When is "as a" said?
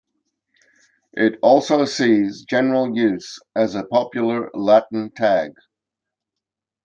3.55-3.83